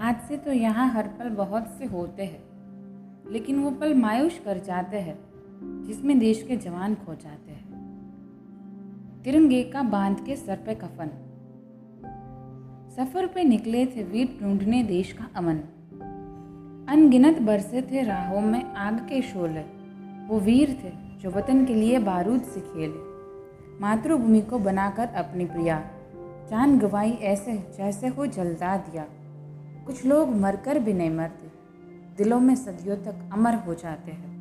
हादसे 0.00 0.36
तो 0.36 0.52
यहाँ 0.52 0.88
हर 0.88 1.06
पल 1.08 1.28
बहुत 1.28 1.68
से 1.78 1.84
होते 1.84 2.22
हैं, 2.22 2.42
लेकिन 3.32 3.58
वो 3.60 3.70
पल 3.70 3.94
मायूस 3.94 4.40
कर 4.44 4.58
जाते 4.58 4.96
हैं, 4.96 5.18
जिसमें 5.84 6.18
देश 6.18 6.42
के 6.42 6.56
जवान 6.56 6.94
खो 6.94 7.14
जाते 7.14 7.52
हैं। 7.52 7.64
तिरंगे 9.24 9.62
का 9.64 9.82
बाँध 9.82 10.20
के 10.20 10.36
सर 10.36 10.56
पे 10.56 10.74
कफन। 10.74 11.10
सफ़र 12.96 13.26
पे 13.26 13.44
निकले 13.44 13.86
थे 13.86 14.02
वीर 14.02 14.38
ढूँढने 14.42 14.82
देश 14.82 15.12
का 15.12 15.28
अमन। 15.36 15.56
अनगिनत 16.88 17.38
बरसे 17.38 17.82
थे 17.82 18.02
राहों 18.02 18.40
में 18.40 18.62
आग 18.64 18.98
के 18.98 19.22
शोले। 19.22 19.62
वो 20.26 20.40
वीर 20.40 20.78
थे 20.84 20.92
जो 21.20 21.30
वतन 21.30 21.64
के 21.64 21.74
लिए 21.74 21.98
बारूद 21.98 22.42
से 22.42 22.60
खेले। 22.60 23.04
मातृभूमि 23.80 24.40
को 24.40 24.58
बनाकर 24.58 25.06
अपनी 25.06 25.44
प्रिया। 25.44 25.78
जान 26.50 26.78
गवाई 26.78 27.10
ऐसे 27.10 27.56
जैसे 27.78 28.08
हो 28.08 28.26
जलदा 28.26 28.76
दिया। 28.76 29.06
कुछ 29.86 30.06
लोग 30.06 30.28
मरकर 30.28 30.78
भी 30.78 30.92
नहीं 30.92 31.10
मरते। 31.10 31.46
दिलों 32.16 32.40
में 32.40 32.54
सदियों 32.56 32.96
तक 32.96 33.30
अमर 33.32 33.54
हो 33.54 33.74
जाते 33.74 34.10
हैं। 34.10 34.35